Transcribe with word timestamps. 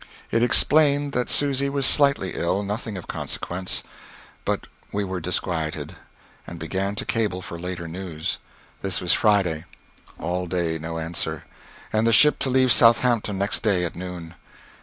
It 0.31 0.41
explained 0.41 1.11
that 1.13 1.29
Susy 1.29 1.69
was 1.69 1.85
slightly 1.85 2.33
ill 2.33 2.63
nothing 2.63 2.97
of 2.97 3.05
consequence. 3.07 3.83
But 4.45 4.65
we 4.91 5.03
were 5.03 5.21
disquieted, 5.21 5.95
and 6.47 6.57
began 6.57 6.95
to 6.95 7.05
cable 7.05 7.43
for 7.43 7.59
later 7.59 7.87
news. 7.87 8.39
This 8.81 8.99
was 8.99 9.13
Friday. 9.13 9.65
All 10.17 10.47
day 10.47 10.79
no 10.79 10.97
answer 10.97 11.43
and 11.93 12.07
the 12.07 12.11
ship 12.13 12.39
to 12.39 12.49
leave 12.49 12.71
Southampton 12.71 13.37
next 13.37 13.59
day, 13.61 13.85
at 13.85 13.95
noon. 13.95 14.33